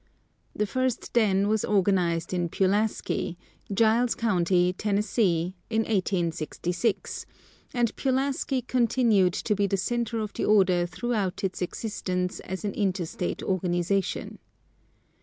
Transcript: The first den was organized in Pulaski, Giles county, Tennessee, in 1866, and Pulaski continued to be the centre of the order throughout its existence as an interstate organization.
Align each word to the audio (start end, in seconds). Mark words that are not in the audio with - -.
The 0.55 0.65
first 0.65 1.13
den 1.13 1.47
was 1.47 1.63
organized 1.63 2.33
in 2.33 2.49
Pulaski, 2.49 3.37
Giles 3.71 4.15
county, 4.15 4.73
Tennessee, 4.73 5.53
in 5.69 5.81
1866, 5.81 7.27
and 7.71 7.95
Pulaski 7.95 8.63
continued 8.63 9.33
to 9.33 9.53
be 9.53 9.67
the 9.67 9.77
centre 9.77 10.17
of 10.17 10.33
the 10.33 10.45
order 10.45 10.87
throughout 10.87 11.43
its 11.43 11.61
existence 11.61 12.39
as 12.39 12.65
an 12.65 12.73
interstate 12.73 13.43
organization. 13.43 14.39